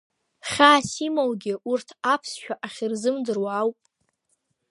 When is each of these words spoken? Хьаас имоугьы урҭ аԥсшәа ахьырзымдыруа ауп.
Хьаас 0.49 0.89
имоугьы 1.07 1.53
урҭ 1.71 1.87
аԥсшәа 2.13 2.53
ахьырзымдыруа 2.65 3.51
ауп. 3.59 3.79